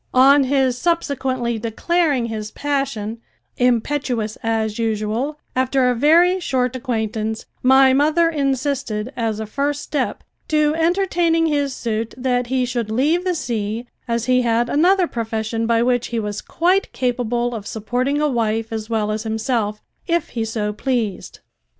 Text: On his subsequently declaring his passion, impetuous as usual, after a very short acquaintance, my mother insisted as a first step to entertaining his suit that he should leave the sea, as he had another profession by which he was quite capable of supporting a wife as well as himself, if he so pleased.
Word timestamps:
On 0.15 0.45
his 0.45 0.79
subsequently 0.79 1.59
declaring 1.59 2.25
his 2.25 2.49
passion, 2.49 3.19
impetuous 3.57 4.35
as 4.41 4.79
usual, 4.79 5.37
after 5.55 5.91
a 5.91 5.95
very 5.95 6.39
short 6.39 6.75
acquaintance, 6.75 7.45
my 7.61 7.93
mother 7.93 8.27
insisted 8.27 9.13
as 9.15 9.39
a 9.39 9.45
first 9.45 9.79
step 9.83 10.23
to 10.47 10.73
entertaining 10.75 11.45
his 11.45 11.75
suit 11.75 12.15
that 12.17 12.47
he 12.47 12.65
should 12.65 12.89
leave 12.89 13.23
the 13.23 13.35
sea, 13.35 13.85
as 14.07 14.25
he 14.25 14.41
had 14.41 14.71
another 14.71 15.05
profession 15.05 15.67
by 15.67 15.83
which 15.83 16.07
he 16.07 16.19
was 16.19 16.41
quite 16.41 16.91
capable 16.93 17.53
of 17.53 17.67
supporting 17.67 18.19
a 18.19 18.27
wife 18.27 18.73
as 18.73 18.89
well 18.89 19.11
as 19.11 19.21
himself, 19.21 19.83
if 20.07 20.29
he 20.29 20.43
so 20.43 20.73
pleased. 20.73 21.41